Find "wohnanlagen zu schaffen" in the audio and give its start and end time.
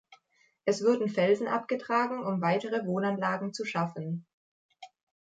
2.87-4.25